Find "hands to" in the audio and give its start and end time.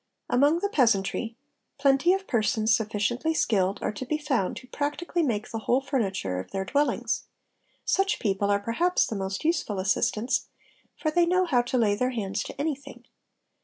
12.09-12.59